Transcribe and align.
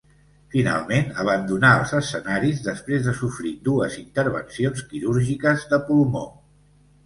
Finalment 0.53 1.11
abandonà 1.23 1.73
els 1.81 1.93
escenaris 1.99 2.65
després 2.69 3.05
de 3.11 3.15
sofrir 3.21 3.53
dues 3.69 4.01
intervencions 4.07 4.85
quirúrgiques 4.91 5.71
de 5.77 5.85
pulmó. 5.93 6.29